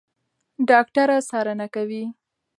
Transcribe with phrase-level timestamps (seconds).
[0.69, 2.03] ډاکټره څارنه کوي.